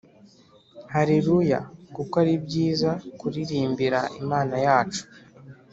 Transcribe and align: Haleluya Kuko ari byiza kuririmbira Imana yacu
Haleluya 0.93 1.59
Kuko 1.95 2.13
ari 2.23 2.33
byiza 2.45 2.89
kuririmbira 3.19 3.99
Imana 4.21 4.55
yacu 4.65 5.03